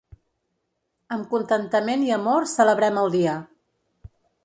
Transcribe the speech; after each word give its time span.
Amb 1.17 1.27
contentament 1.35 2.07
i 2.07 2.11
amor 2.19 2.51
celebrem 2.57 3.01
el 3.07 3.17
dia 3.21 3.41